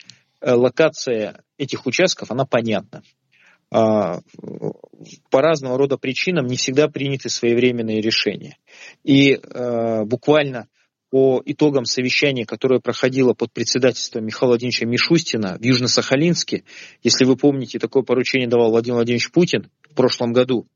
Э, 0.46 0.54
локация 0.54 1.42
этих 1.58 1.86
участков, 1.86 2.32
она 2.32 2.46
понятна. 2.46 3.04
А, 3.72 4.20
по 5.30 5.42
разного 5.42 5.78
рода 5.78 5.98
причинам 5.98 6.46
не 6.46 6.56
всегда 6.56 6.88
приняты 6.88 7.30
своевременные 7.30 8.02
решения. 8.02 8.58
И 9.04 9.34
э, 9.34 10.04
буквально 10.06 10.68
по 11.10 11.42
итогам 11.46 11.86
совещания, 11.86 12.46
которое 12.46 12.80
проходило 12.80 13.34
под 13.34 13.52
председательством 13.54 14.26
Михаила 14.26 14.52
Владимировича 14.52 14.86
Мишустина 14.86 15.58
в 15.58 15.62
Южно-Сахалинске, 15.62 16.64
если 17.04 17.26
вы 17.26 17.38
помните, 17.38 17.80
такое 17.80 18.04
поручение 18.04 18.48
давал 18.48 18.72
Владимир 18.72 18.96
Владимирович 18.96 19.32
Путин 19.32 19.70
в 19.90 19.96
прошлом 19.96 20.34
году, 20.34 20.68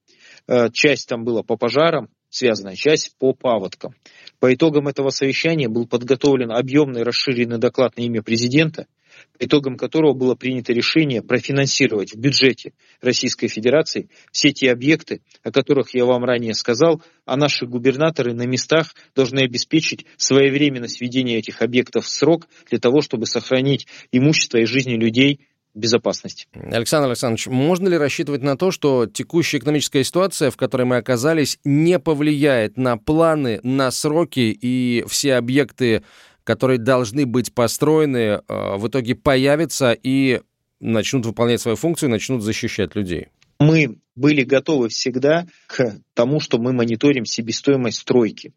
э, 0.47 0.69
часть 0.71 1.09
там 1.09 1.23
была 1.23 1.43
по 1.43 1.57
пожарам, 1.57 2.09
связанная 2.29 2.75
часть 2.75 3.15
по 3.17 3.33
паводкам. 3.33 3.93
По 4.39 4.53
итогам 4.53 4.87
этого 4.87 5.09
совещания 5.09 5.67
был 5.67 5.87
подготовлен 5.87 6.51
объемный 6.51 7.03
расширенный 7.03 7.57
доклад 7.57 7.97
на 7.97 8.01
имя 8.01 8.21
президента– 8.21 8.87
итогом 9.39 9.77
которого 9.77 10.13
было 10.13 10.35
принято 10.35 10.73
решение 10.73 11.21
профинансировать 11.21 12.13
в 12.13 12.17
бюджете 12.17 12.73
Российской 13.01 13.47
Федерации 13.47 14.09
все 14.31 14.51
те 14.51 14.71
объекты, 14.71 15.21
о 15.43 15.51
которых 15.51 15.93
я 15.93 16.05
вам 16.05 16.23
ранее 16.23 16.53
сказал, 16.53 17.01
а 17.25 17.37
наши 17.37 17.65
губернаторы 17.65 18.33
на 18.33 18.45
местах 18.45 18.93
должны 19.15 19.39
обеспечить 19.39 20.05
своевременность 20.17 21.01
введения 21.01 21.37
этих 21.37 21.61
объектов 21.61 22.05
в 22.05 22.09
срок 22.09 22.47
для 22.69 22.79
того, 22.79 23.01
чтобы 23.01 23.25
сохранить 23.25 23.87
имущество 24.11 24.57
и 24.57 24.65
жизни 24.65 24.93
людей 24.93 25.41
безопасность. 25.79 26.47
Александр 26.53 27.07
Александрович, 27.07 27.47
можно 27.47 27.87
ли 27.87 27.97
рассчитывать 27.97 28.43
на 28.43 28.57
то, 28.57 28.71
что 28.71 29.05
текущая 29.05 29.57
экономическая 29.57 30.03
ситуация, 30.03 30.51
в 30.51 30.57
которой 30.57 30.83
мы 30.83 30.97
оказались, 30.97 31.59
не 31.63 31.99
повлияет 31.99 32.77
на 32.77 32.97
планы, 32.97 33.59
на 33.63 33.91
сроки 33.91 34.57
и 34.61 35.03
все 35.07 35.35
объекты 35.35 36.03
которые 36.49 36.79
должны 36.79 37.27
быть 37.27 37.53
построены, 37.53 38.17
э, 38.17 38.41
в 38.47 38.87
итоге 38.87 39.13
появятся 39.13 39.95
и 40.01 40.41
начнут 40.79 41.27
выполнять 41.27 41.61
свою 41.61 41.77
функцию, 41.77 42.09
начнут 42.09 42.41
защищать 42.41 42.95
людей? 42.95 43.27
Мы 43.59 43.99
были 44.15 44.43
готовы 44.43 44.89
всегда 44.89 45.45
к 45.67 45.97
тому, 46.15 46.39
что 46.39 46.57
мы 46.57 46.73
мониторим 46.73 47.25
себестоимость 47.25 47.99
стройки. 47.99 48.53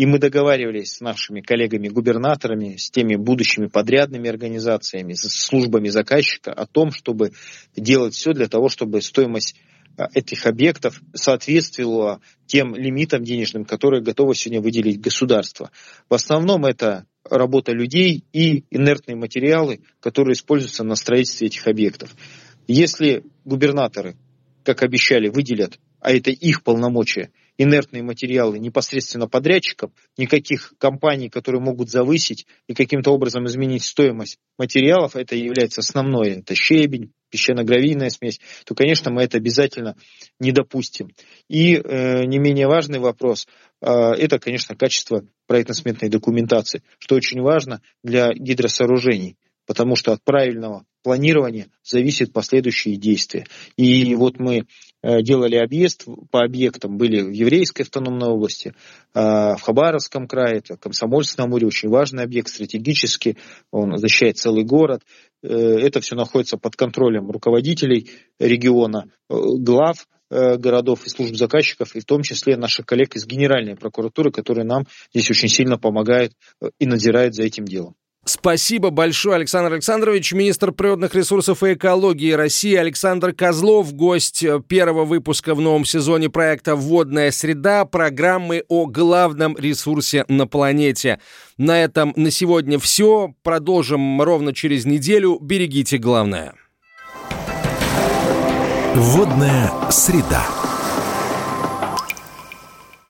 И 0.00 0.06
мы 0.06 0.18
договаривались 0.18 0.94
с 0.94 1.00
нашими 1.02 1.42
коллегами-губернаторами, 1.42 2.76
с 2.76 2.90
теми 2.90 3.16
будущими 3.16 3.66
подрядными 3.66 4.30
организациями, 4.30 5.12
с 5.12 5.28
службами 5.28 5.90
заказчика 5.90 6.54
о 6.54 6.64
том, 6.66 6.90
чтобы 6.90 7.32
делать 7.76 8.14
все 8.14 8.32
для 8.32 8.48
того, 8.48 8.70
чтобы 8.70 9.02
стоимость 9.02 9.56
э, 9.98 10.04
этих 10.14 10.46
объектов 10.46 11.02
соответствовала 11.12 12.22
тем 12.46 12.74
лимитам 12.74 13.24
денежным, 13.24 13.66
которые 13.66 14.02
готово 14.02 14.34
сегодня 14.34 14.62
выделить 14.62 15.02
государство. 15.02 15.70
В 16.08 16.14
основном 16.14 16.64
это 16.64 17.04
работа 17.28 17.72
людей 17.72 18.24
и 18.32 18.64
инертные 18.70 19.16
материалы, 19.16 19.82
которые 20.00 20.32
используются 20.32 20.82
на 20.82 20.94
строительстве 20.94 21.48
этих 21.48 21.66
объектов. 21.66 22.16
Если 22.66 23.22
губернаторы, 23.44 24.16
как 24.64 24.82
обещали, 24.82 25.28
выделят, 25.28 25.78
а 26.00 26.10
это 26.10 26.30
их 26.30 26.62
полномочия, 26.62 27.30
инертные 27.62 28.02
материалы 28.02 28.58
непосредственно 28.58 29.28
подрядчикам, 29.28 29.92
никаких 30.16 30.72
компаний, 30.78 31.28
которые 31.28 31.60
могут 31.60 31.90
завысить 31.90 32.46
и 32.66 32.74
каким-то 32.74 33.10
образом 33.10 33.46
изменить 33.46 33.84
стоимость 33.84 34.38
материалов, 34.58 35.14
это 35.14 35.36
является 35.36 35.80
основное, 35.80 36.38
это 36.38 36.54
щебень, 36.54 37.12
песчано-гравийная 37.30 38.08
смесь, 38.08 38.40
то, 38.64 38.74
конечно, 38.74 39.12
мы 39.12 39.24
это 39.24 39.36
обязательно 39.36 39.94
не 40.38 40.52
допустим. 40.52 41.10
И 41.48 41.74
э, 41.76 42.24
не 42.24 42.38
менее 42.38 42.66
важный 42.66 42.98
вопрос, 42.98 43.46
э, 43.82 43.86
это, 43.90 44.38
конечно, 44.38 44.74
качество 44.74 45.22
проектно-сметной 45.46 46.08
документации, 46.08 46.82
что 46.98 47.14
очень 47.14 47.42
важно 47.42 47.82
для 48.02 48.32
гидросооружений 48.32 49.36
потому 49.70 49.94
что 49.94 50.10
от 50.10 50.24
правильного 50.24 50.84
планирования 51.02 51.68
зависят 51.82 52.32
последующие 52.32 52.96
действия. 52.96 53.46
И 53.76 54.14
вот 54.14 54.38
мы 54.38 54.66
э, 55.02 55.22
делали 55.22 55.56
объезд 55.56 56.06
по 56.30 56.42
объектам, 56.42 56.98
были 56.98 57.22
в 57.22 57.30
Еврейской 57.30 57.82
автономной 57.82 58.28
области, 58.28 58.74
э, 59.14 59.20
в 59.20 59.60
Хабаровском 59.60 60.26
крае, 60.26 60.58
это 60.58 60.76
Комсомольск 60.76 61.38
на 61.38 61.44
Амуре, 61.44 61.66
очень 61.66 61.88
важный 61.88 62.24
объект 62.24 62.48
стратегически, 62.48 63.36
он 63.70 63.96
защищает 63.96 64.38
целый 64.38 64.64
город. 64.64 65.02
Э, 65.42 65.48
это 65.48 66.00
все 66.00 66.16
находится 66.16 66.58
под 66.58 66.76
контролем 66.76 67.30
руководителей 67.30 68.10
региона, 68.38 69.10
глав 69.28 70.06
городов 70.32 71.06
и 71.06 71.08
служб 71.08 71.34
заказчиков, 71.34 71.96
и 71.96 72.00
в 72.00 72.04
том 72.04 72.22
числе 72.22 72.56
наших 72.56 72.86
коллег 72.86 73.16
из 73.16 73.26
Генеральной 73.26 73.74
прокуратуры, 73.74 74.30
которые 74.30 74.64
нам 74.64 74.86
здесь 75.12 75.28
очень 75.28 75.48
сильно 75.48 75.76
помогают 75.76 76.34
и 76.78 76.86
надзирают 76.86 77.34
за 77.34 77.42
этим 77.42 77.64
делом. 77.64 77.96
Спасибо 78.30 78.90
большое, 78.90 79.34
Александр 79.34 79.72
Александрович. 79.72 80.32
Министр 80.32 80.70
природных 80.70 81.16
ресурсов 81.16 81.64
и 81.64 81.74
экологии 81.74 82.30
России 82.30 82.76
Александр 82.76 83.32
Козлов, 83.32 83.92
гость 83.92 84.44
первого 84.68 85.04
выпуска 85.04 85.52
в 85.56 85.60
новом 85.60 85.84
сезоне 85.84 86.30
проекта 86.30 86.76
«Водная 86.76 87.32
среда» 87.32 87.84
программы 87.84 88.62
о 88.68 88.86
главном 88.86 89.56
ресурсе 89.58 90.24
на 90.28 90.46
планете. 90.46 91.18
На 91.58 91.82
этом 91.82 92.12
на 92.14 92.30
сегодня 92.30 92.78
все. 92.78 93.34
Продолжим 93.42 94.22
ровно 94.22 94.54
через 94.54 94.84
неделю. 94.84 95.38
Берегите 95.40 95.98
главное. 95.98 96.54
«Водная 98.94 99.72
среда». 99.90 100.59